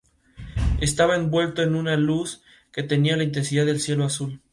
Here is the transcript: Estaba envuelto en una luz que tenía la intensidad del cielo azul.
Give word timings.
Estaba 0.79 1.15
envuelto 1.15 1.61
en 1.61 1.75
una 1.75 1.95
luz 1.95 2.41
que 2.71 2.81
tenía 2.81 3.15
la 3.17 3.23
intensidad 3.23 3.67
del 3.67 3.79
cielo 3.79 4.03
azul. 4.03 4.41